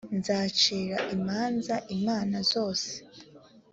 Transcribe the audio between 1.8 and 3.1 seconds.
imana zose